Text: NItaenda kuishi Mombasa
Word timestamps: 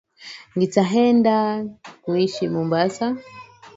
NItaenda 0.57 1.35
kuishi 2.03 2.43
Mombasa 2.53 3.05